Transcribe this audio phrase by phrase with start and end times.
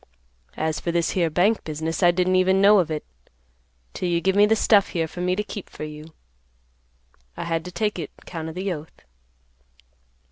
[0.57, 3.05] As for this here bank business, I didn't even know of it,
[3.93, 6.05] 'till you give me this stuff here for me to keep for you.
[7.37, 9.05] I had to take it 'count of the oath.